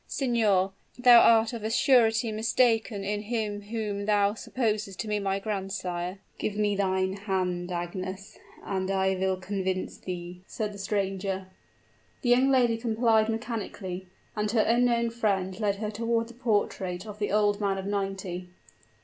[0.07, 5.37] Signor, thou art of a surety mistaken in him whom thou supposes to be my
[5.37, 11.49] grandsire?" "Give me thine hand, Agnes and I will convince thee," said the stranger.
[12.23, 17.19] The young lady complied mechanically; and her unknown friend led her toward the portrait of
[17.19, 18.47] the old man of ninety.